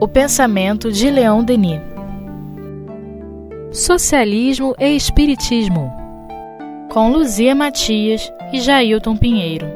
[0.00, 1.80] O pensamento de Leão Denis.
[3.72, 5.92] Socialismo e Espiritismo.
[6.90, 9.66] Com Luzia Matias e Jailton Pinheiro.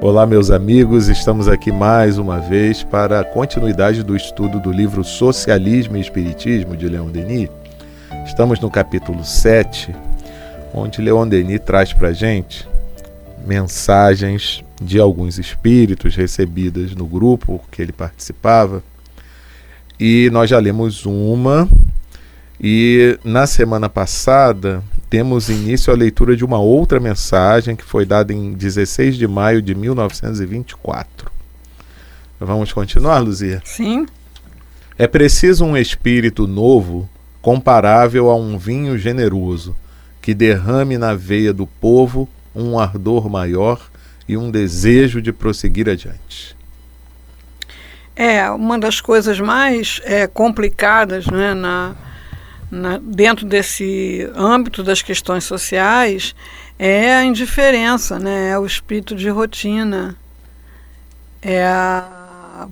[0.00, 5.02] Olá, meus amigos, estamos aqui mais uma vez para a continuidade do estudo do livro
[5.02, 7.48] Socialismo e Espiritismo de Leão Denis.
[8.26, 9.94] Estamos no capítulo 7,
[10.72, 12.68] onde Leon Denis traz para a gente
[13.44, 18.82] mensagens de alguns espíritos recebidas no grupo que ele participava.
[19.98, 21.68] E nós já lemos uma,
[22.60, 28.32] e na semana passada temos início a leitura de uma outra mensagem que foi dada
[28.32, 31.30] em 16 de maio de 1924.
[32.40, 33.60] Vamos continuar, Luzia?
[33.64, 34.06] Sim.
[34.98, 37.08] É preciso um espírito novo
[37.40, 39.74] comparável a um vinho generoso
[40.20, 43.90] que derrame na veia do povo um ardor maior
[44.28, 46.56] e um desejo de prosseguir adiante.
[48.14, 51.94] É, uma das coisas mais é, complicadas né, na,
[52.70, 56.34] na, dentro desse âmbito das questões sociais
[56.78, 60.16] é a indiferença, né, é o espírito de rotina,
[61.40, 62.68] é a,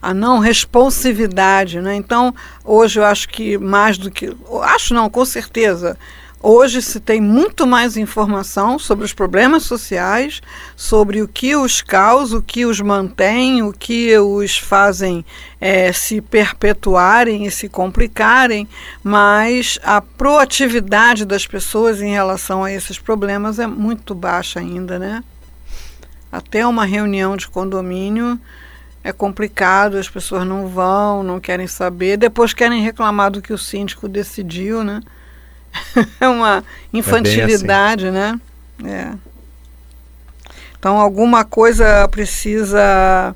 [0.00, 1.80] a não responsividade.
[1.80, 1.96] Né?
[1.96, 4.34] Então, hoje eu acho que mais do que.
[4.62, 5.98] Acho não, com certeza
[6.42, 10.42] Hoje se tem muito mais informação sobre os problemas sociais,
[10.76, 15.24] sobre o que os causa, o que os mantém, o que os fazem
[15.58, 18.68] é, se perpetuarem e se complicarem,
[19.02, 25.24] mas a proatividade das pessoas em relação a esses problemas é muito baixa ainda, né?
[26.30, 28.38] Até uma reunião de condomínio
[29.02, 33.58] é complicado, as pessoas não vão, não querem saber, depois querem reclamar do que o
[33.58, 35.00] síndico decidiu, né?
[36.20, 38.18] é uma infantilidade, é assim.
[38.18, 38.40] né?
[38.84, 39.26] É.
[40.78, 43.34] Então, alguma coisa precisa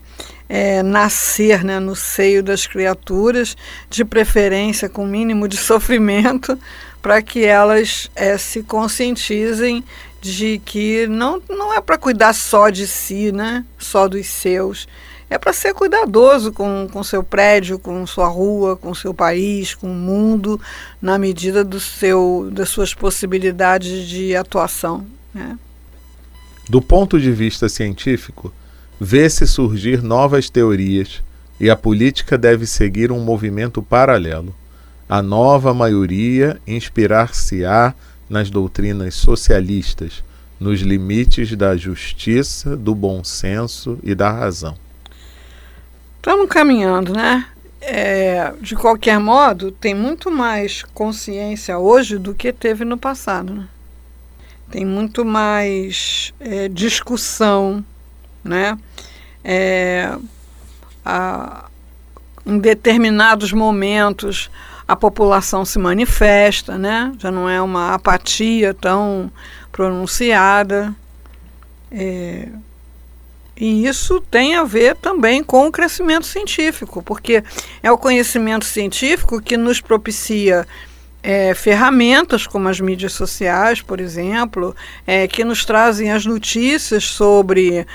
[0.48, 3.56] é, nascer né, no seio das criaturas,
[3.88, 6.58] de preferência com mínimo de sofrimento,
[7.00, 9.82] para que elas é, se conscientizem
[10.20, 13.64] de que não, não é para cuidar só de si, né?
[13.78, 14.86] só dos seus,
[15.30, 19.86] é para ser cuidadoso com o seu prédio, com sua rua, com seu país, com
[19.86, 20.60] o mundo,
[21.00, 25.06] na medida do seu, das suas possibilidades de atuação.
[25.32, 25.56] Né?
[26.68, 28.52] Do ponto de vista científico,
[29.00, 31.22] vê-se surgir novas teorias
[31.60, 34.52] e a política deve seguir um movimento paralelo.
[35.08, 37.94] A nova maioria inspirar-se-á
[38.28, 40.24] nas doutrinas socialistas,
[40.58, 44.76] nos limites da justiça, do bom senso e da razão.
[46.20, 47.46] Estamos caminhando, né?
[47.80, 53.54] É, de qualquer modo, tem muito mais consciência hoje do que teve no passado.
[53.54, 53.68] Né?
[54.70, 57.82] Tem muito mais é, discussão,
[58.44, 58.78] né?
[59.42, 60.14] É,
[61.02, 61.64] a,
[62.44, 64.50] em determinados momentos
[64.86, 67.14] a população se manifesta, né?
[67.18, 69.32] Já não é uma apatia tão
[69.72, 70.94] pronunciada.
[71.90, 72.46] É,
[73.60, 77.44] e isso tem a ver também com o crescimento científico, porque
[77.82, 80.66] é o conhecimento científico que nos propicia
[81.22, 84.74] é, ferramentas como as mídias sociais, por exemplo,
[85.06, 87.86] é, que nos trazem as notícias sobre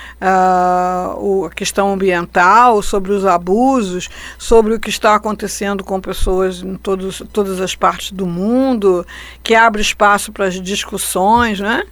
[1.17, 6.75] o, a questão ambiental, sobre os abusos, sobre o que está acontecendo com pessoas em
[6.75, 9.05] todos, todas as partes do mundo,
[9.41, 11.85] que abre espaço para as discussões, né?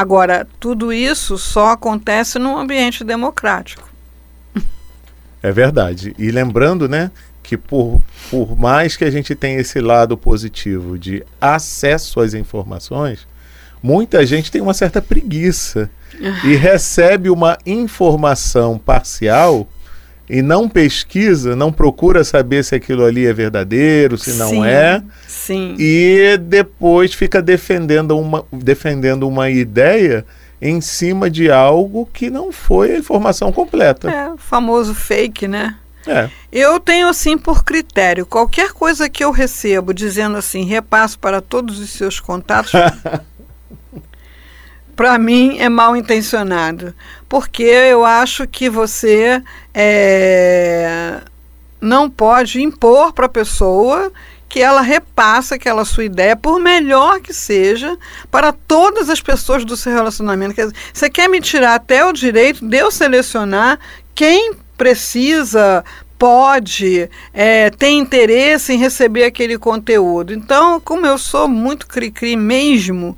[0.00, 3.86] Agora, tudo isso só acontece num ambiente democrático.
[5.42, 6.14] É verdade.
[6.18, 7.10] E lembrando, né,
[7.42, 8.00] que por,
[8.30, 13.26] por mais que a gente tenha esse lado positivo de acesso às informações,
[13.82, 15.90] muita gente tem uma certa preguiça
[16.44, 19.68] e recebe uma informação parcial
[20.30, 25.02] e não pesquisa, não procura saber se aquilo ali é verdadeiro, se não sim, é.
[25.26, 25.74] Sim.
[25.76, 30.24] E depois fica defendendo uma, defendendo uma ideia
[30.62, 34.08] em cima de algo que não foi a informação completa.
[34.08, 35.74] É, o famoso fake, né?
[36.06, 36.30] É.
[36.52, 41.80] Eu tenho assim por critério, qualquer coisa que eu recebo dizendo assim, repasso para todos
[41.80, 42.72] os seus contatos,
[45.00, 46.94] para mim é mal intencionado,
[47.26, 49.42] porque eu acho que você
[49.72, 51.22] é,
[51.80, 54.12] não pode impor para a pessoa
[54.46, 57.96] que ela repassa aquela sua ideia, por melhor que seja,
[58.30, 60.54] para todas as pessoas do seu relacionamento.
[60.54, 63.78] Quer dizer, você quer me tirar até o direito de eu selecionar
[64.14, 65.82] quem precisa
[66.20, 70.34] pode é, ter interesse em receber aquele conteúdo.
[70.34, 73.16] Então, como eu sou muito cri-cri mesmo,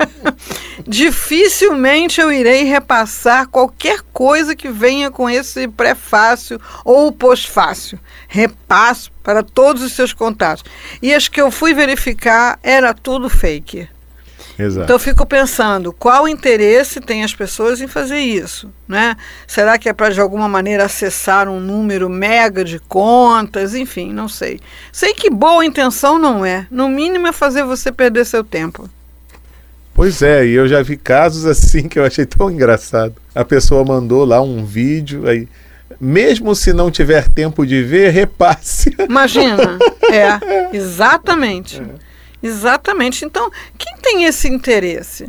[0.88, 8.00] dificilmente eu irei repassar qualquer coisa que venha com esse prefácio ou pós-fácil.
[8.26, 10.64] Repasso para todos os seus contatos.
[11.02, 13.86] E as que eu fui verificar era tudo fake.
[14.58, 14.84] Exato.
[14.84, 18.70] Então eu fico pensando, qual interesse tem as pessoas em fazer isso?
[18.86, 19.16] Né?
[19.46, 23.74] Será que é para de alguma maneira acessar um número mega de contas?
[23.74, 24.60] Enfim, não sei.
[24.92, 26.66] Sei que boa intenção não é.
[26.70, 28.88] No mínimo é fazer você perder seu tempo.
[29.94, 33.14] Pois é, e eu já vi casos assim que eu achei tão engraçado.
[33.32, 35.48] A pessoa mandou lá um vídeo, aí,
[36.00, 38.94] mesmo se não tiver tempo de ver, repasse.
[38.98, 39.78] Imagina.
[40.10, 41.80] É, exatamente.
[41.80, 42.13] É.
[42.44, 43.24] Exatamente.
[43.24, 45.28] Então, quem tem esse interesse?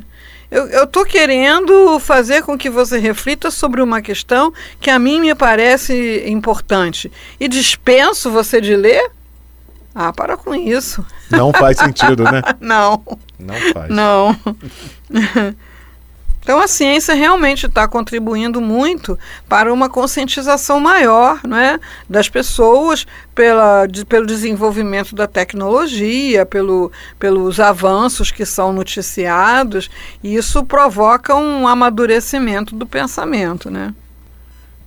[0.51, 5.33] Eu estou querendo fazer com que você reflita sobre uma questão que a mim me
[5.33, 7.11] parece importante.
[7.39, 9.11] E dispenso você de ler?
[9.93, 11.05] Ah, para com isso.
[11.31, 12.41] Não faz sentido, né?
[12.59, 13.01] Não.
[13.39, 13.89] Não faz.
[13.89, 14.37] Não.
[16.45, 19.17] Então a ciência realmente está contribuindo muito
[19.49, 26.91] para uma conscientização maior não é, das pessoas pela, de, pelo desenvolvimento da tecnologia, pelo,
[27.17, 29.89] pelos avanços que são noticiados,
[30.23, 33.71] e isso provoca um amadurecimento do pensamento.
[33.71, 33.91] Né?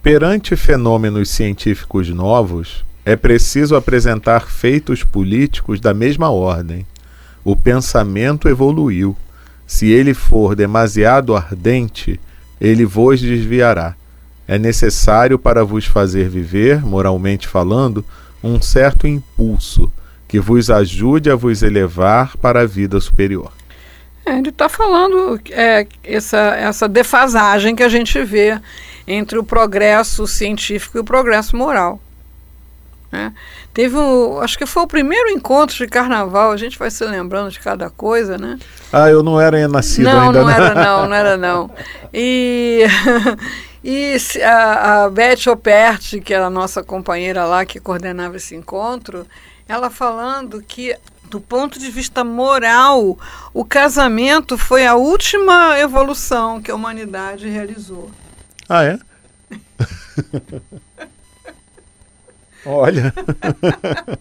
[0.00, 6.86] Perante fenômenos científicos novos, é preciso apresentar feitos políticos da mesma ordem.
[7.44, 9.16] O pensamento evoluiu
[9.68, 12.18] se ele for demasiado ardente,
[12.58, 13.94] ele vos desviará.
[14.48, 18.02] É necessário para vos fazer viver, moralmente falando,
[18.42, 19.92] um certo impulso
[20.26, 23.52] que vos ajude a vos elevar para a vida superior.
[24.24, 28.58] É, ele está falando é, essa, essa defasagem que a gente vê
[29.06, 32.00] entre o progresso científico e o progresso moral.
[33.10, 33.32] Né?
[33.72, 37.50] Teve um, acho que foi o primeiro encontro de carnaval, a gente vai se lembrando
[37.50, 38.58] de cada coisa, né?
[38.92, 40.40] Ah, eu não era nascido não, ainda.
[40.40, 41.70] Não, não era não, não era não.
[42.12, 42.84] E,
[43.82, 49.26] e a, a Beth Operti, que era a nossa companheira lá, que coordenava esse encontro,
[49.66, 50.94] ela falando que
[51.30, 53.18] do ponto de vista moral,
[53.52, 58.10] o casamento foi a última evolução que a humanidade realizou.
[58.68, 58.98] Ah, é?
[62.66, 63.12] Olha.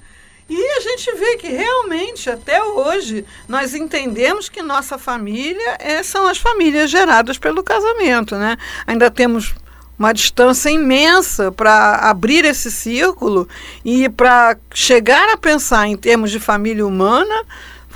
[0.50, 6.26] E a gente vê que realmente, até hoje, nós entendemos que nossa família é, são
[6.26, 8.36] as famílias geradas pelo casamento.
[8.36, 8.56] Né?
[8.86, 9.54] Ainda temos
[10.00, 13.48] uma distância imensa para abrir esse círculo
[13.84, 17.44] e para chegar a pensar em termos de família humana,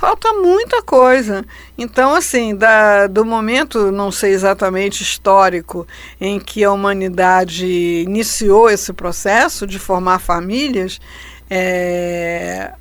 [0.02, 1.44] falta muita coisa.
[1.78, 5.86] Então, assim, da, do momento, não sei exatamente histórico,
[6.20, 11.00] em que a humanidade iniciou esse processo de formar famílias,
[11.48, 12.72] é,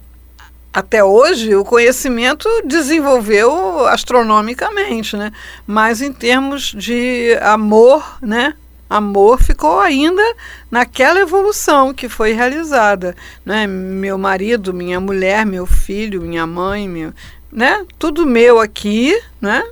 [0.74, 5.32] até hoje o conhecimento desenvolveu astronomicamente, né?
[5.68, 8.56] Mas em termos de amor, né?
[8.92, 10.22] Amor ficou ainda
[10.70, 13.16] naquela evolução que foi realizada.
[13.46, 13.66] Né?
[13.66, 17.14] Meu marido, minha mulher, meu filho, minha mãe, meu,
[17.52, 17.86] né?
[17.98, 19.64] tudo meu aqui, né?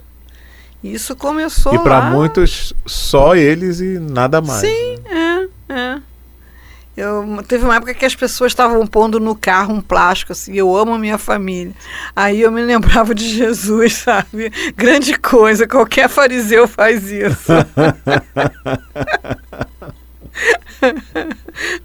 [0.82, 4.62] Isso começou E para muitos, só eles e nada mais.
[4.62, 5.48] Sim, né?
[5.68, 6.02] é, é.
[6.98, 10.76] Eu, teve uma época que as pessoas estavam pondo no carro um plástico, assim, eu
[10.76, 11.74] amo a minha família.
[12.16, 14.52] Aí eu me lembrava de Jesus, sabe?
[14.76, 17.52] Grande coisa, qualquer fariseu faz isso.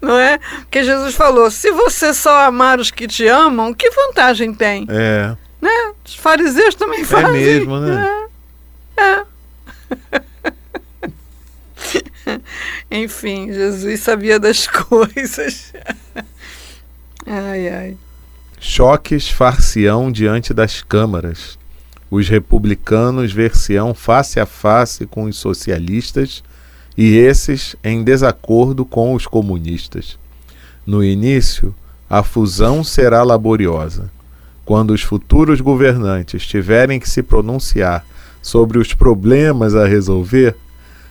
[0.01, 0.39] Não é?
[0.59, 4.85] Porque Jesus falou: se você só amar os que te amam, que vantagem tem?
[4.89, 5.35] É.
[5.61, 5.93] Né?
[6.05, 7.29] Os fariseus também é fazem.
[7.29, 8.27] É mesmo, né?
[8.97, 9.01] É.
[9.01, 9.23] é.
[12.89, 15.73] Enfim, Jesus sabia das coisas.
[17.25, 17.97] ai, ai.
[18.59, 21.57] Choques far-se-ão diante das câmaras.
[22.09, 26.43] Os republicanos ver-se-ão face a face com os socialistas
[26.97, 30.17] e esses em desacordo com os comunistas.
[30.85, 31.75] No início,
[32.09, 34.09] a fusão será laboriosa.
[34.63, 38.05] Quando os futuros governantes tiverem que se pronunciar
[38.41, 40.55] sobre os problemas a resolver,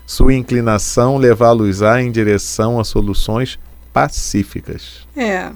[0.06, 3.58] sua inclinação levá-los-á em direção a soluções
[3.92, 5.06] pacíficas.
[5.16, 5.50] É,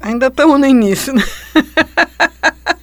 [0.00, 1.12] ainda estamos no início.
[1.12, 1.22] Né?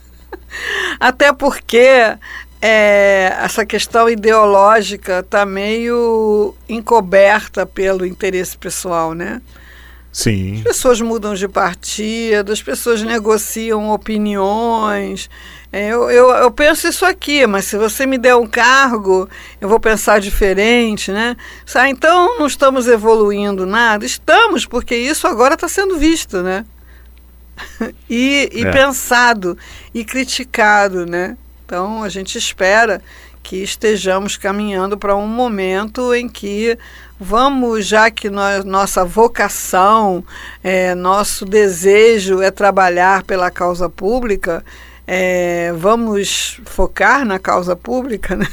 [0.99, 2.17] Até porque
[2.61, 9.41] é, essa questão ideológica está meio encoberta pelo interesse pessoal, né?
[10.15, 10.55] Sim.
[10.55, 15.29] As pessoas mudam de partido, as pessoas negociam opiniões.
[15.73, 19.27] É, eu, eu, eu, penso isso aqui, mas se você me der um cargo,
[19.59, 21.35] eu vou pensar diferente, né?
[21.75, 24.05] Ah, então não estamos evoluindo nada.
[24.05, 26.65] Estamos, porque isso agora está sendo visto, né?
[28.09, 28.71] e, e é.
[28.71, 29.57] pensado
[29.93, 31.35] e criticado, né?
[31.65, 33.01] Então a gente espera
[33.45, 36.75] que estejamos caminhando para um momento em que
[37.19, 38.27] vamos, já que
[38.65, 40.23] nossa vocação,
[40.63, 44.65] é, nosso desejo é trabalhar pela causa pública,
[45.05, 48.47] é, vamos focar na causa pública, né?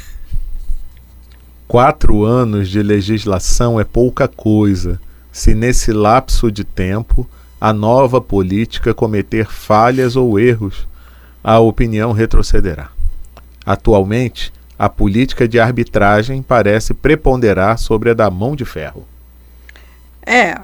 [1.66, 5.00] Quatro anos de legislação é pouca coisa
[5.32, 7.26] se nesse lapso de tempo
[7.58, 10.87] a nova política cometer falhas ou erros,
[11.42, 12.90] a opinião retrocederá.
[13.64, 19.06] Atualmente, a política de arbitragem parece preponderar sobre a da mão de ferro.
[20.26, 20.58] É,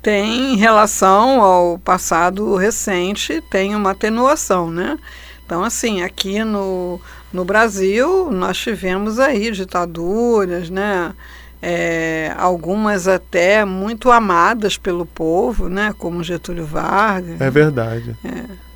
[0.00, 4.96] tem relação ao passado recente, tem uma atenuação, né?
[5.44, 7.00] Então, assim, aqui no,
[7.32, 11.12] no Brasil, nós tivemos aí ditaduras, né?
[11.60, 15.92] É, algumas até muito amadas pelo povo, né?
[15.98, 17.40] Como Getúlio Vargas.
[17.40, 18.16] É verdade.
[18.24, 18.67] É.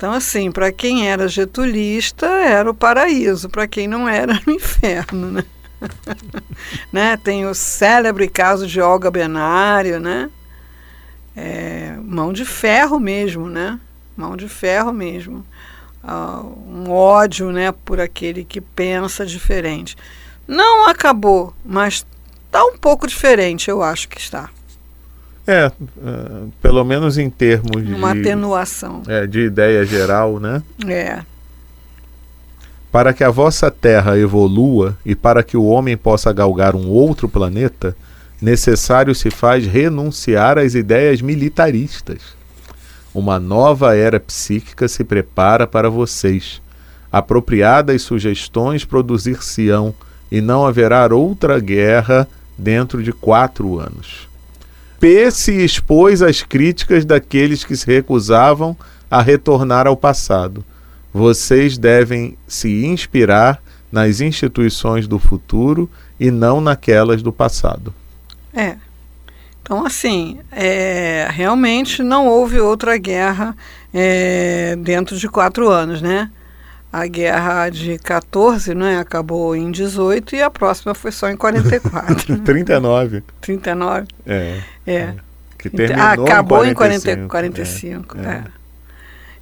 [0.00, 4.50] Então, assim, para quem era getulista, era o paraíso, para quem não era, era o
[4.50, 5.44] inferno, né?
[6.90, 7.16] né?
[7.18, 10.30] Tem o célebre caso de Olga Benário, né?
[11.36, 13.78] É, mão de ferro mesmo, né?
[14.16, 15.44] Mão de ferro mesmo.
[16.02, 19.98] Uh, um ódio, né, por aquele que pensa diferente.
[20.48, 22.06] Não acabou, mas
[22.46, 24.48] está um pouco diferente, eu acho que está.
[25.46, 27.94] É, uh, pelo menos em termos de.
[27.94, 29.02] Uma atenuação.
[29.08, 30.62] É, de ideia geral, né?
[30.86, 31.20] É.
[32.92, 37.28] Para que a vossa terra evolua e para que o homem possa galgar um outro
[37.28, 37.96] planeta,
[38.40, 42.20] necessário se faz renunciar às ideias militaristas.
[43.14, 46.60] Uma nova era psíquica se prepara para vocês.
[47.12, 49.94] Apropriadas sugestões produzir-se-ão,
[50.30, 54.29] e não haverá outra guerra dentro de quatro anos.
[55.00, 58.76] P se expôs às críticas daqueles que se recusavam
[59.10, 60.62] a retornar ao passado.
[61.12, 65.90] Vocês devem se inspirar nas instituições do futuro
[66.20, 67.94] e não naquelas do passado.
[68.54, 68.76] É.
[69.62, 73.56] Então, assim, é, realmente não houve outra guerra
[73.94, 76.30] é, dentro de quatro anos, né?
[76.92, 82.38] A guerra de 14 né, acabou em 18 e a próxima foi só em 44.
[82.40, 83.22] 39.
[83.40, 84.08] 39?
[84.26, 84.58] É.
[84.86, 84.94] É.
[84.94, 85.14] é.
[85.56, 87.24] Que terminou acabou em 45.
[87.24, 88.44] Em 45 é, é.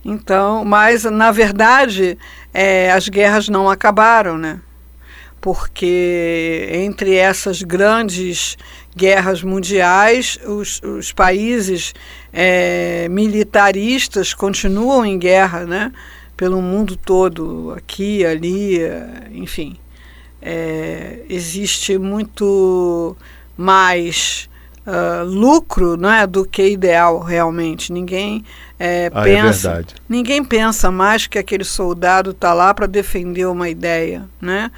[0.04, 2.18] Então, mas na verdade
[2.52, 4.60] é, as guerras não acabaram, né?
[5.40, 8.58] Porque entre essas grandes
[8.96, 11.94] guerras mundiais, os, os países
[12.32, 15.92] é, militaristas continuam em guerra, né?
[16.38, 18.78] Pelo mundo todo, aqui, ali,
[19.32, 19.76] enfim.
[20.40, 23.16] É, existe muito
[23.56, 24.48] mais
[24.86, 27.92] uh, lucro não é, do que ideal realmente.
[27.92, 28.44] Ninguém
[28.78, 33.46] é, ah, é pensa, é ninguém pensa mais que aquele soldado está lá para defender
[33.46, 34.70] uma ideia, né?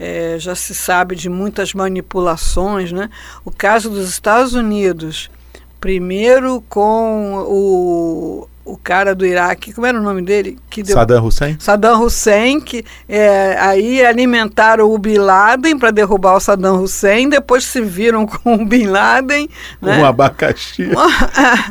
[0.00, 3.08] É, já se sabe de muitas manipulações, né?
[3.44, 5.30] O caso dos Estados Unidos,
[5.80, 10.58] primeiro com o o cara do Iraque, como era o nome dele?
[10.68, 11.56] Que deu, Saddam Hussein?
[11.58, 17.64] Saddam Hussein, que é, aí alimentaram o Bin Laden para derrubar o Saddam Hussein, depois
[17.64, 19.48] se viram com o Bin Laden.
[19.80, 19.98] Né?
[19.98, 20.90] Um abacaxi.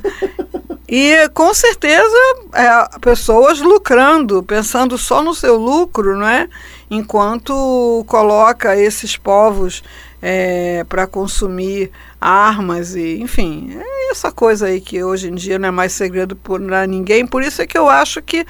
[0.90, 2.18] e com certeza
[2.54, 6.50] é, pessoas lucrando, pensando só no seu lucro, não é?
[6.90, 9.84] enquanto coloca esses povos
[10.22, 15.68] é, para consumir armas e, enfim, é essa coisa aí que hoje em dia não
[15.68, 17.26] é mais segredo para ninguém.
[17.26, 18.48] Por isso é que eu acho que está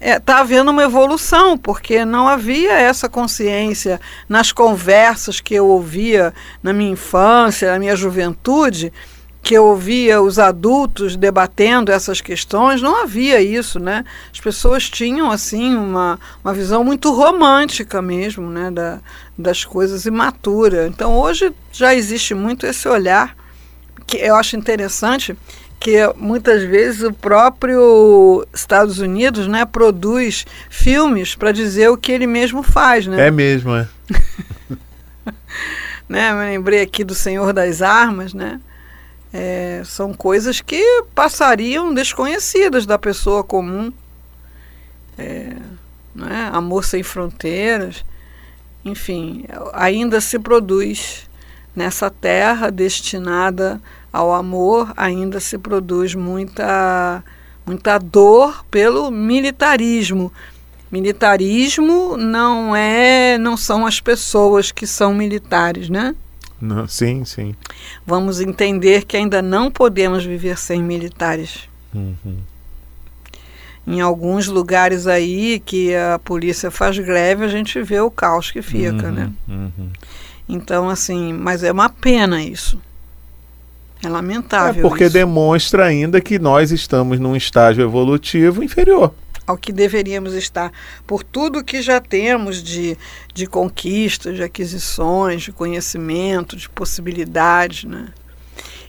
[0.00, 6.32] é, tá havendo uma evolução, porque não havia essa consciência nas conversas que eu ouvia
[6.62, 8.92] na minha infância, na minha juventude
[9.42, 14.04] que eu ouvia os adultos debatendo essas questões, não havia isso, né?
[14.32, 18.70] As pessoas tinham, assim, uma, uma visão muito romântica mesmo, né?
[18.70, 19.00] Da,
[19.36, 20.86] das coisas imatura.
[20.86, 23.34] Então, hoje já existe muito esse olhar,
[24.06, 25.36] que eu acho interessante,
[25.78, 32.26] que muitas vezes o próprio Estados Unidos, né, produz filmes para dizer o que ele
[32.26, 33.28] mesmo faz, né?
[33.28, 33.88] É mesmo, é.
[36.06, 38.60] né, eu lembrei aqui do Senhor das Armas, né?
[39.32, 43.92] É, são coisas que passariam desconhecidas da pessoa comum.
[45.16, 45.56] É,
[46.14, 46.50] né?
[46.52, 48.04] Amor sem fronteiras.
[48.84, 51.28] Enfim, ainda se produz
[51.74, 53.80] nessa terra destinada
[54.12, 57.22] ao amor, ainda se produz muita,
[57.64, 60.32] muita dor pelo militarismo.
[60.90, 66.16] Militarismo não é, não são as pessoas que são militares, né?
[66.60, 67.54] Não, sim, sim.
[68.06, 71.68] Vamos entender que ainda não podemos viver sem militares.
[71.94, 72.36] Uhum.
[73.86, 78.60] Em alguns lugares aí que a polícia faz greve, a gente vê o caos que
[78.60, 79.32] fica, uhum, né?
[79.48, 79.88] Uhum.
[80.48, 82.78] Então, assim, mas é uma pena isso.
[84.02, 84.84] É lamentável.
[84.84, 85.12] É porque isso.
[85.12, 89.12] demonstra ainda que nós estamos num estágio evolutivo inferior
[89.50, 90.72] ao que deveríamos estar,
[91.06, 92.96] por tudo que já temos de,
[93.34, 98.08] de conquistas, de aquisições, de conhecimento, de possibilidades, né?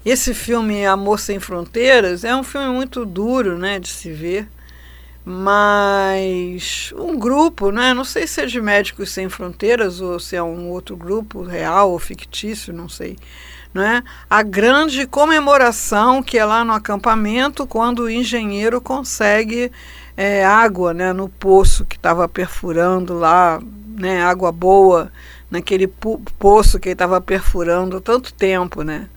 [0.03, 4.47] Esse filme Amor Sem Fronteiras é um filme muito duro, né, de se ver,
[5.23, 10.41] mas um grupo, né, não sei se é de Médicos Sem Fronteiras ou se é
[10.41, 13.15] um outro grupo real ou fictício, não sei,
[13.71, 14.03] né?
[14.27, 19.71] A grande comemoração que é lá no acampamento quando o engenheiro consegue
[20.21, 23.59] é, água né, no poço que estava perfurando lá,
[23.97, 25.11] né, água boa,
[25.49, 25.87] naquele
[26.37, 28.83] poço que ele estava perfurando há tanto tempo.
[28.83, 29.07] Né?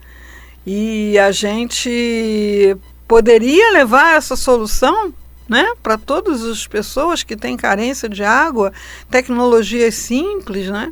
[0.67, 2.75] E a gente
[3.07, 5.13] poderia levar essa solução
[5.47, 8.73] né, para todas as pessoas que têm carência de água,
[9.11, 10.91] tecnologias simples, né?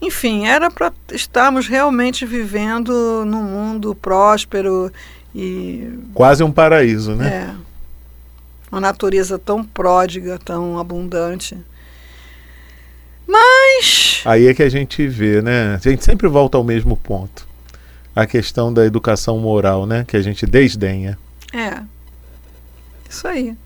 [0.00, 4.90] Enfim, era para estarmos realmente vivendo num mundo próspero
[5.34, 7.50] e quase um paraíso, né?
[7.62, 7.65] É
[8.70, 11.56] uma natureza tão pródiga, tão abundante.
[13.26, 14.22] Mas.
[14.24, 15.74] Aí é que a gente vê, né?
[15.74, 17.46] A gente sempre volta ao mesmo ponto.
[18.14, 20.04] A questão da educação moral, né?
[20.06, 21.18] Que a gente desdenha.
[21.52, 21.82] É.
[23.08, 23.56] Isso aí.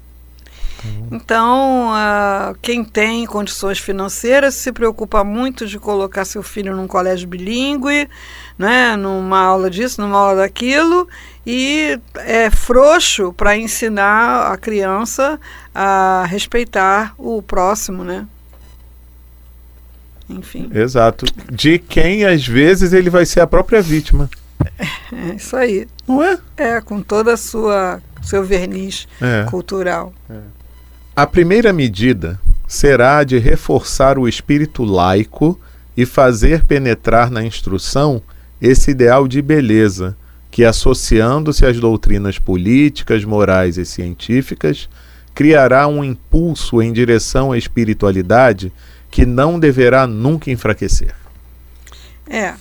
[1.10, 7.28] Então, uh, quem tem condições financeiras se preocupa muito de colocar seu filho num colégio
[7.28, 8.08] bilíngue,
[8.58, 11.08] né, numa aula disso, numa aula daquilo,
[11.46, 15.40] e é frouxo para ensinar a criança
[15.74, 18.26] a respeitar o próximo, né?
[20.28, 20.70] Enfim.
[20.72, 21.26] Exato.
[21.50, 24.30] De quem às vezes ele vai ser a própria vítima.
[25.12, 25.88] É isso aí.
[26.06, 26.38] Não é?
[26.56, 29.44] É, com toda a sua seu verniz é.
[29.48, 30.12] cultural.
[30.28, 30.59] É.
[31.20, 35.60] A primeira medida será a de reforçar o espírito laico
[35.94, 38.22] e fazer penetrar na instrução
[38.58, 40.16] esse ideal de beleza
[40.50, 44.88] que, associando-se às doutrinas políticas, morais e científicas,
[45.34, 48.72] criará um impulso em direção à espiritualidade
[49.10, 51.14] que não deverá nunca enfraquecer.
[52.26, 52.54] É.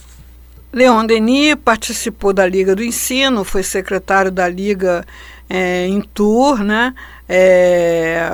[0.73, 5.05] Leon Denis participou da Liga do Ensino, foi secretário da Liga
[5.49, 6.93] é, em Tours, né?
[7.31, 8.31] É,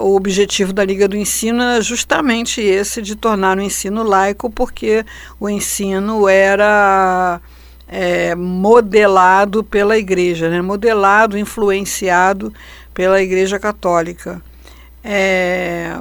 [0.00, 5.04] o objetivo da Liga do Ensino é justamente esse de tornar o ensino laico, porque
[5.40, 7.40] o ensino era
[7.88, 10.62] é, modelado pela igreja, né?
[10.62, 12.54] modelado, influenciado
[12.94, 14.40] pela igreja católica.
[15.02, 15.98] É,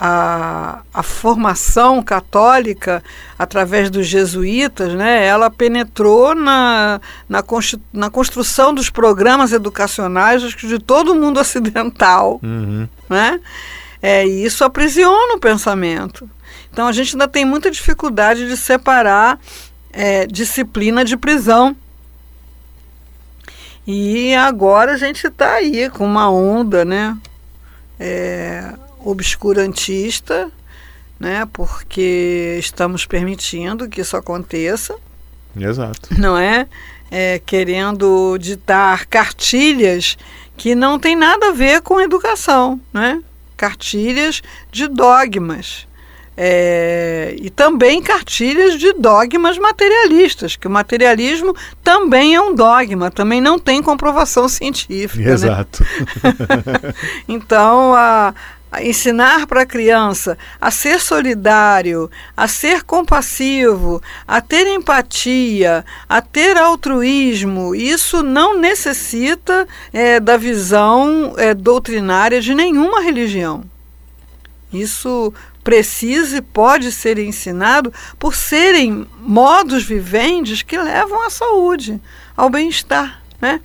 [0.00, 3.02] a, a formação católica
[3.36, 7.42] através dos jesuítas, né, ela penetrou na, na,
[7.92, 12.38] na construção dos programas educacionais de todo o mundo ocidental.
[12.44, 12.88] Uhum.
[13.10, 13.40] Né?
[14.00, 16.30] É, e isso aprisiona o pensamento.
[16.72, 19.40] Então a gente ainda tem muita dificuldade de separar
[19.92, 21.76] é, disciplina de prisão.
[23.84, 27.16] E agora a gente está aí com uma onda, né?
[27.98, 30.50] É, obscurantista,
[31.18, 31.46] né?
[31.52, 34.96] Porque estamos permitindo que isso aconteça.
[35.56, 36.08] Exato.
[36.18, 36.66] Não é?
[37.10, 40.16] é querendo ditar cartilhas
[40.56, 43.22] que não tem nada a ver com educação, né?
[43.56, 45.88] Cartilhas de dogmas.
[46.40, 53.40] É, e também cartilhas de dogmas materialistas, que o materialismo também é um dogma, também
[53.40, 55.24] não tem comprovação científica.
[55.24, 55.32] Né?
[55.32, 55.84] Exato.
[56.22, 56.94] Né?
[57.26, 58.34] então, a, a
[58.82, 66.56] ensinar para a criança a ser solidário, a ser compassivo, a ter empatia, a ter
[66.56, 73.64] altruísmo, isso não necessita é, da visão é, doutrinária de nenhuma religião.
[74.72, 75.32] Isso
[75.64, 82.00] precisa e pode ser ensinado por serem modos viventes que levam à saúde,
[82.36, 83.22] ao bem-estar.
[83.40, 83.60] Né?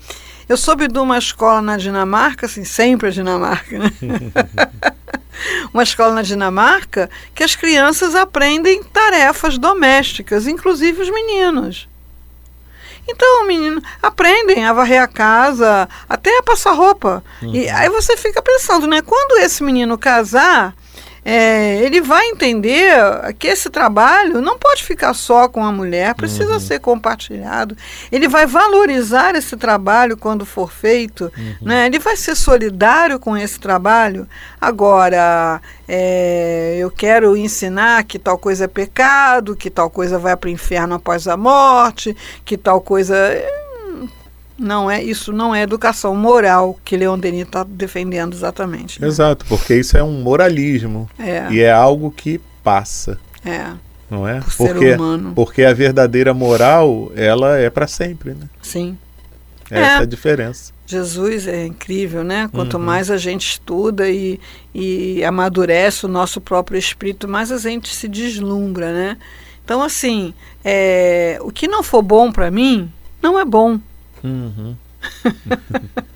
[0.47, 3.91] Eu soube de uma escola na Dinamarca, assim, sempre a Dinamarca, né?
[5.73, 11.87] uma escola na Dinamarca que as crianças aprendem tarefas domésticas, inclusive os meninos.
[13.07, 17.23] Então, o menino aprendem a varrer a casa, até a passar roupa.
[17.41, 17.53] Uhum.
[17.53, 19.01] E aí você fica pensando, né?
[19.01, 20.73] Quando esse menino casar,
[21.25, 22.93] é, ele vai entender
[23.39, 26.59] que esse trabalho não pode ficar só com a mulher, precisa uhum.
[26.59, 27.77] ser compartilhado.
[28.11, 31.55] Ele vai valorizar esse trabalho quando for feito, uhum.
[31.61, 31.85] né?
[31.85, 34.27] ele vai ser solidário com esse trabalho.
[34.59, 40.47] Agora, é, eu quero ensinar que tal coisa é pecado, que tal coisa vai para
[40.47, 43.15] o inferno após a morte, que tal coisa.
[44.57, 49.01] Não é isso, não é educação moral que Leon Denis está defendendo exatamente.
[49.01, 49.07] Né?
[49.07, 51.47] Exato, porque isso é um moralismo é.
[51.51, 53.19] e é algo que passa.
[53.43, 53.71] É.
[54.09, 54.41] Não é?
[54.41, 54.95] Por porque,
[55.33, 58.47] porque a verdadeira moral ela é para sempre, né?
[58.61, 58.97] Sim.
[59.71, 59.99] Essa é.
[59.99, 60.71] é a diferença.
[60.85, 62.47] Jesus é incrível, né?
[62.53, 62.83] Quanto uhum.
[62.83, 64.39] mais a gente estuda e,
[64.73, 69.17] e amadurece o nosso próprio espírito, mais a gente se deslumbra, né?
[69.63, 73.79] Então, assim, é, o que não for bom para mim, não é bom.
[74.23, 74.75] Uhum.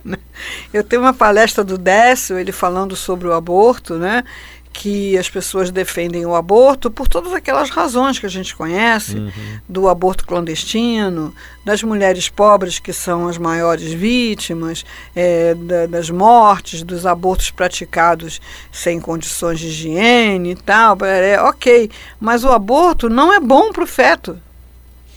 [0.71, 4.23] Eu tenho uma palestra do Décio, ele falando sobre o aborto, né?
[4.77, 9.31] que as pessoas defendem o aborto por todas aquelas razões que a gente conhece, uhum.
[9.67, 11.33] do aborto clandestino,
[11.65, 18.39] das mulheres pobres que são as maiores vítimas, é, da, das mortes, dos abortos praticados
[18.71, 20.95] sem condições de higiene e tal.
[21.01, 21.89] É, ok,
[22.19, 24.39] mas o aborto não é bom para o feto.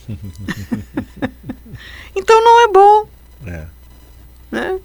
[2.20, 3.08] então não é bom.
[3.46, 3.64] É.
[4.50, 4.78] Né?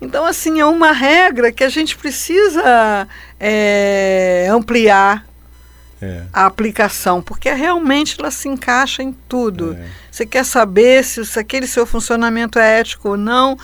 [0.00, 5.24] Então, assim, é uma regra que a gente precisa é, ampliar
[6.00, 6.24] é.
[6.32, 9.74] a aplicação, porque realmente ela se encaixa em tudo.
[9.74, 9.86] É.
[10.10, 13.56] Você quer saber se, se, aquele seu funcionamento é ético ou não,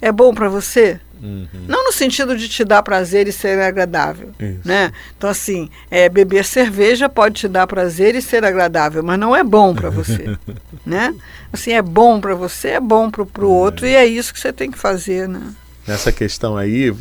[0.00, 1.00] é bom para você?
[1.22, 1.46] Uhum.
[1.66, 4.30] Não no sentido de te dar prazer e ser agradável,
[4.64, 4.92] né?
[5.16, 9.42] Então assim, é, beber cerveja pode te dar prazer e ser agradável, mas não é
[9.42, 10.36] bom para você,
[10.84, 11.14] né?
[11.52, 13.46] Assim, é bom para você, é bom para o é.
[13.46, 15.54] outro e é isso que você tem que fazer, né?
[15.86, 16.92] Nessa questão aí, eh,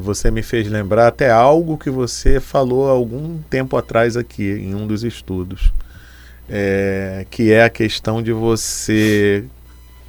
[0.00, 4.86] você me fez lembrar até algo que você falou algum tempo atrás aqui em um
[4.86, 5.70] dos estudos,
[6.48, 9.44] é, que é a questão de você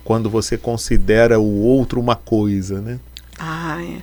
[0.04, 3.00] quando você considera o outro uma coisa, né?
[3.43, 3.97] Ah, é.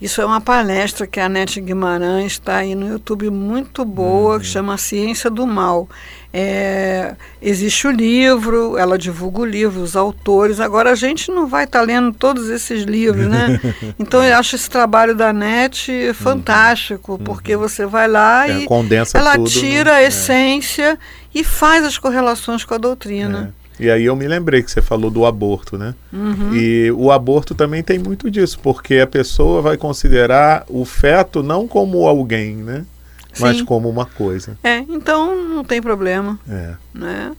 [0.00, 4.40] Isso é uma palestra que a Nete Guimarães está aí no YouTube muito boa, uhum.
[4.40, 5.88] que chama Ciência do Mal.
[6.32, 10.60] É, existe o livro, ela divulga o livro, os autores.
[10.60, 13.60] Agora a gente não vai estar tá lendo todos esses livros, né?
[13.98, 17.18] Então eu acho esse trabalho da NET fantástico, uhum.
[17.18, 19.96] porque você vai lá é, e condensa ela tudo, tira né?
[19.98, 20.98] a essência
[21.34, 23.54] e faz as correlações com a doutrina.
[23.78, 25.94] E aí eu me lembrei que você falou do aborto, né?
[26.12, 26.54] Uhum.
[26.54, 31.66] E o aborto também tem muito disso, porque a pessoa vai considerar o feto não
[31.66, 32.84] como alguém, né?
[33.32, 33.42] Sim.
[33.42, 34.56] Mas como uma coisa.
[34.62, 36.38] É, então não tem problema.
[36.48, 36.74] É.
[36.94, 37.32] Né?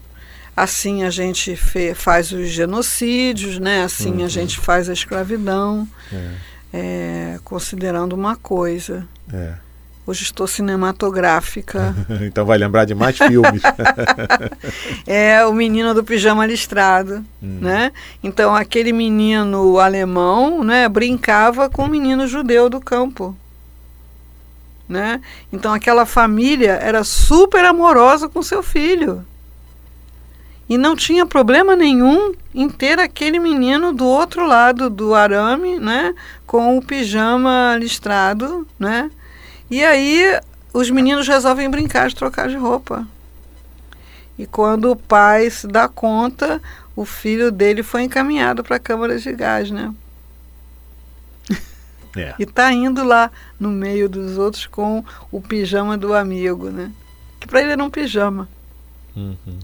[0.54, 1.56] Assim a gente
[1.94, 3.82] faz os genocídios, né?
[3.82, 4.24] Assim uhum.
[4.24, 6.30] a gente faz a escravidão, é.
[6.72, 9.06] É, considerando uma coisa.
[9.32, 9.54] É.
[10.06, 11.92] Hoje estou cinematográfica.
[12.22, 13.60] então vai lembrar de mais filmes.
[15.04, 17.58] é o menino do pijama listrado, hum.
[17.60, 17.90] né?
[18.22, 23.36] Então aquele menino alemão, né, brincava com o menino judeu do campo.
[24.88, 25.20] Né?
[25.52, 29.26] Então aquela família era super amorosa com seu filho.
[30.68, 36.14] E não tinha problema nenhum em ter aquele menino do outro lado do arame, né,
[36.46, 39.10] com o pijama listrado, né?
[39.70, 40.40] E aí
[40.72, 43.06] os meninos resolvem brincar de trocar de roupa.
[44.38, 46.60] E quando o pai se dá conta,
[46.94, 49.94] o filho dele foi encaminhado para a câmara de gás, né?
[52.16, 52.34] É.
[52.38, 56.90] e tá indo lá no meio dos outros com o pijama do amigo, né?
[57.38, 58.48] Que para ele era um pijama.
[59.14, 59.58] Uhum.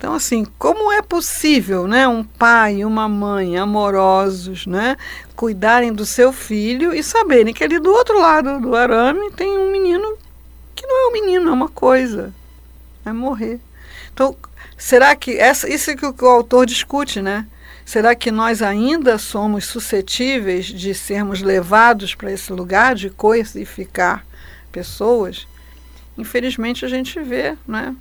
[0.00, 4.96] Então, assim, como é possível, né, um pai e uma mãe amorosos, né,
[5.36, 9.70] cuidarem do seu filho e saberem que ali do outro lado do arame tem um
[9.70, 10.16] menino
[10.74, 12.32] que não é um menino, é uma coisa,
[13.04, 13.60] vai morrer.
[14.10, 14.34] Então,
[14.74, 17.46] será que essa, isso é que o, que o autor discute, né?
[17.84, 24.24] Será que nós ainda somos suscetíveis de sermos levados para esse lugar de coisificar
[24.72, 25.46] pessoas?
[26.16, 27.94] Infelizmente a gente vê, né?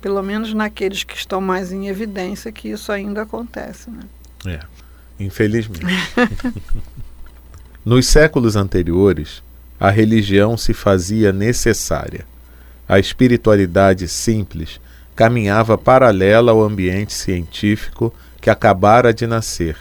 [0.00, 3.90] Pelo menos naqueles que estão mais em evidência, que isso ainda acontece.
[3.90, 4.00] Né?
[4.46, 4.60] É,
[5.18, 5.82] infelizmente.
[7.84, 9.42] Nos séculos anteriores,
[9.78, 12.26] a religião se fazia necessária.
[12.88, 14.80] A espiritualidade simples
[15.14, 19.76] caminhava paralela ao ambiente científico que acabara de nascer,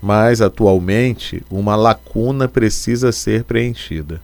[0.00, 4.20] mas atualmente uma lacuna precisa ser preenchida.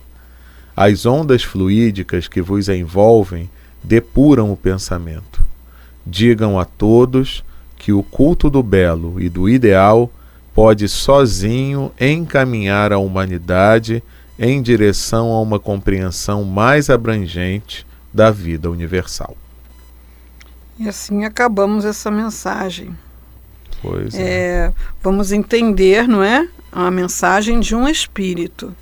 [0.77, 3.51] As ondas fluídicas que vos envolvem
[3.89, 5.43] depuram o pensamento.
[6.07, 7.43] Digam a todos
[7.79, 10.11] que o culto do belo e do ideal
[10.55, 14.03] pode sozinho encaminhar a humanidade
[14.39, 19.35] em direção a uma compreensão mais abrangente da vida universal.
[20.79, 22.95] E assim acabamos essa mensagem.
[23.81, 24.21] Pois é.
[24.21, 24.73] é.
[25.03, 26.47] Vamos entender, não é?
[26.71, 28.75] A mensagem de um espírito.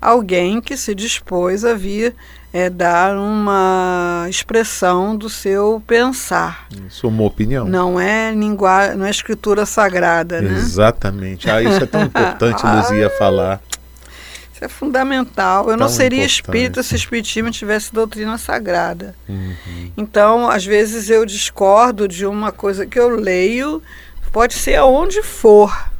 [0.00, 2.14] Alguém que se dispôs a vir
[2.52, 6.66] é, dar uma expressão do seu pensar.
[6.86, 7.66] Isso é uma opinião.
[7.66, 10.52] Não é linguagem, não é escritura sagrada, né?
[10.58, 11.50] Exatamente.
[11.50, 13.60] Ah, isso é tão importante, Luzia, falar.
[14.52, 15.64] Isso é fundamental.
[15.64, 16.40] Eu tão não seria importante.
[16.40, 19.14] espírita se o espiritismo tivesse doutrina sagrada.
[19.26, 19.90] Uhum.
[19.96, 23.82] Então, às vezes eu discordo de uma coisa que eu leio,
[24.30, 25.91] pode ser aonde for.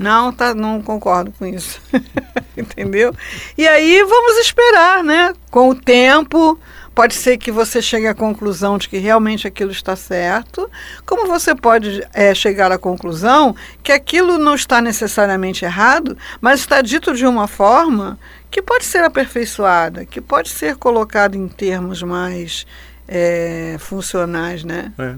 [0.00, 1.78] Não, tá, não concordo com isso.
[2.56, 3.14] Entendeu?
[3.56, 5.34] E aí vamos esperar, né?
[5.50, 6.58] Com o tempo,
[6.94, 10.70] pode ser que você chegue à conclusão de que realmente aquilo está certo,
[11.04, 16.80] como você pode é, chegar à conclusão que aquilo não está necessariamente errado, mas está
[16.80, 18.18] dito de uma forma
[18.50, 22.66] que pode ser aperfeiçoada, que pode ser colocada em termos mais
[23.06, 24.94] é, funcionais, né?
[24.98, 25.14] É.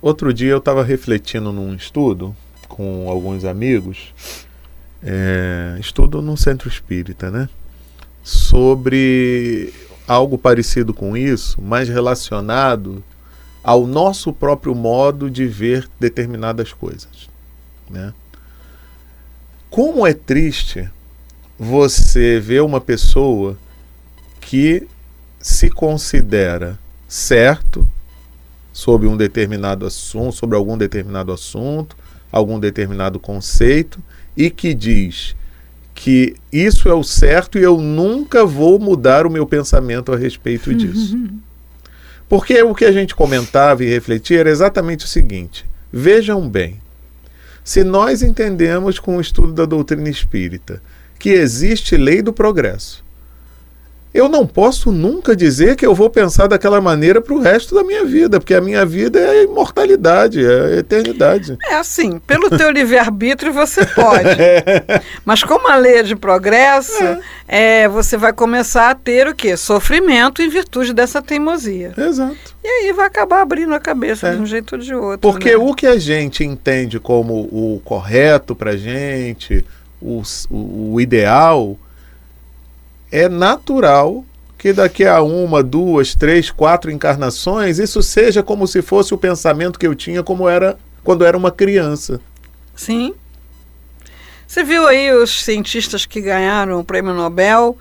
[0.00, 2.34] Outro dia eu estava refletindo num estudo
[2.68, 4.12] com alguns amigos,
[5.02, 7.48] é, estudo no centro espírita, né?
[8.22, 9.72] Sobre
[10.06, 13.02] algo parecido com isso, mas relacionado
[13.62, 17.28] ao nosso próprio modo de ver determinadas coisas,
[17.90, 18.12] né?
[19.68, 20.88] Como é triste
[21.58, 23.58] você ver uma pessoa
[24.40, 24.86] que
[25.40, 27.88] se considera certo
[28.72, 31.96] sobre um determinado assunto, sobre algum determinado assunto,
[32.36, 34.00] algum determinado conceito
[34.36, 35.34] e que diz
[35.94, 40.74] que isso é o certo e eu nunca vou mudar o meu pensamento a respeito
[40.74, 41.18] disso.
[42.28, 46.80] Porque o que a gente comentava e refletia era exatamente o seguinte: vejam bem,
[47.64, 50.82] se nós entendemos com o estudo da doutrina espírita
[51.18, 53.02] que existe lei do progresso,
[54.16, 57.84] eu não posso nunca dizer que eu vou pensar daquela maneira para o resto da
[57.84, 61.58] minha vida, porque a minha vida é a imortalidade, é a eternidade.
[61.68, 64.26] É assim, pelo teu livre-arbítrio você pode.
[64.46, 65.02] É.
[65.24, 67.02] Mas como a lei é de progresso,
[67.48, 67.82] é.
[67.82, 67.88] é.
[67.88, 69.56] você vai começar a ter o quê?
[69.56, 71.92] Sofrimento em virtude dessa teimosia.
[71.96, 72.36] Exato.
[72.64, 74.34] E aí vai acabar abrindo a cabeça é.
[74.34, 75.18] de um jeito ou de outro.
[75.18, 75.56] Porque né?
[75.56, 79.64] o que a gente entende como o correto para gente,
[80.00, 81.76] o, o, o ideal
[83.10, 84.24] é natural
[84.58, 89.78] que daqui a uma, duas, três, quatro encarnações isso seja como se fosse o pensamento
[89.78, 92.20] que eu tinha como era quando era uma criança.
[92.74, 93.14] Sim.
[94.46, 97.76] Você viu aí os cientistas que ganharam o prêmio Nobel?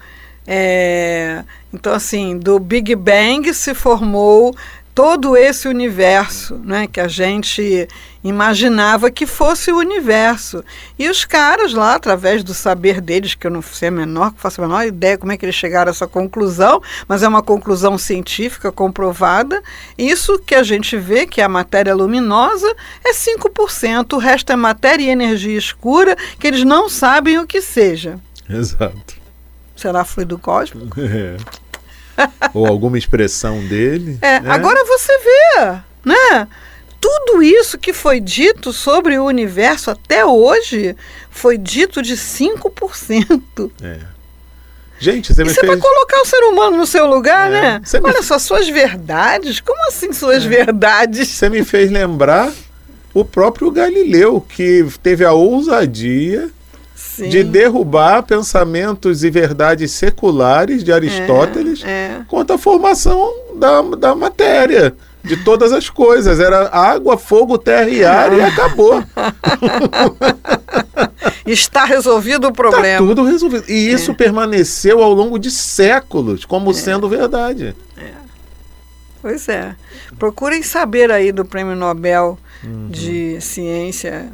[0.47, 4.55] É, então, assim, do Big Bang se formou
[4.95, 7.85] todo esse universo né, que a gente
[8.23, 10.63] imaginava que fosse o universo.
[10.97, 14.61] E os caras lá, através do saber deles, que eu não sei a menor, faço
[14.61, 17.97] a menor ideia como é que eles chegaram a essa conclusão, mas é uma conclusão
[17.97, 19.61] científica comprovada.
[19.97, 25.03] Isso que a gente vê, que a matéria luminosa, é 5%, o resto é matéria
[25.03, 28.17] e energia escura, que eles não sabem o que seja.
[28.49, 29.15] Exato.
[29.75, 30.95] Será fluido cósmico?
[31.05, 31.64] É.
[32.53, 34.17] Ou alguma expressão dele.
[34.21, 34.51] É, né?
[34.51, 36.47] agora você vê, né?
[36.99, 40.95] Tudo isso que foi dito sobre o universo até hoje
[41.29, 43.71] foi dito de 5%.
[43.83, 43.99] É.
[44.97, 45.67] Gente, você me você fez...
[45.67, 47.61] vai colocar o ser humano no seu lugar, é.
[47.61, 47.81] né?
[47.83, 48.23] Você Olha me...
[48.23, 49.59] só, suas verdades.
[49.59, 50.47] Como assim suas é.
[50.47, 51.27] verdades?
[51.27, 52.51] Você me fez lembrar
[53.13, 56.49] o próprio Galileu, que teve a ousadia
[57.15, 57.29] Sim.
[57.29, 62.21] de derrubar pensamentos e verdades seculares de Aristóteles é, é.
[62.27, 66.41] quanto à formação da, da matéria, de todas as coisas.
[66.41, 69.01] Era água, fogo, terra e ar e acabou.
[71.47, 72.87] Está resolvido o problema.
[72.87, 73.63] Está tudo resolvido.
[73.69, 74.13] E isso é.
[74.13, 76.73] permaneceu ao longo de séculos como é.
[76.73, 77.73] sendo verdade.
[77.97, 78.11] É.
[79.21, 79.73] Pois é.
[80.19, 82.89] Procurem saber aí do Prêmio Nobel uhum.
[82.89, 84.29] de Ciência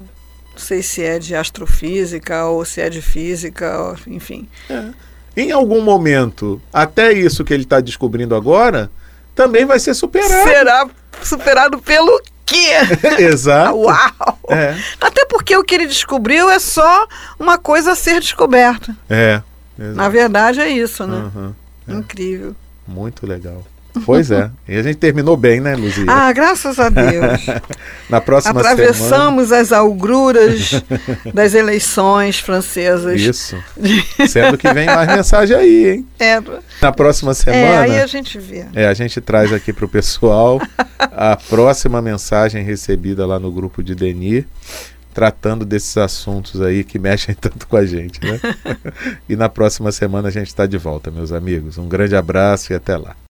[0.52, 4.48] não sei se é de astrofísica ou se é de física, enfim.
[4.70, 4.90] É.
[5.36, 8.92] Em algum momento, até isso que ele está descobrindo agora,
[9.34, 10.50] também vai ser superado.
[10.50, 10.90] Será
[11.24, 12.74] superado pelo quê?
[13.18, 13.78] Exato.
[13.78, 14.40] Uau!
[14.50, 14.78] É.
[15.00, 17.08] Até porque o que ele descobriu é só
[17.40, 18.96] uma coisa a ser descoberta.
[19.10, 19.42] É.
[19.80, 19.96] Exato.
[19.96, 21.32] Na verdade é isso, né?
[21.34, 21.56] Uhum,
[21.88, 21.94] é.
[21.94, 22.56] Incrível.
[22.86, 23.64] Muito legal.
[24.06, 24.50] Pois é.
[24.68, 26.06] E a gente terminou bem, né, Luzia?
[26.08, 27.46] Ah, graças a Deus.
[28.10, 29.62] Na próxima Atravessamos semana...
[29.62, 30.84] as algruras
[31.34, 33.20] das eleições francesas.
[33.20, 33.62] Isso.
[34.28, 36.08] Sendo que vem mais mensagem aí, hein?
[36.20, 36.42] É.
[36.82, 37.64] Na próxima semana.
[37.64, 38.66] É, aí a gente vê.
[38.74, 40.62] É, a gente traz aqui para o pessoal
[41.00, 44.46] a próxima mensagem recebida lá no grupo de Denis
[45.14, 48.40] tratando desses assuntos aí que mexem tanto com a gente, né?
[49.28, 51.78] e na próxima semana a gente está de volta, meus amigos.
[51.78, 53.16] Um grande abraço e até lá.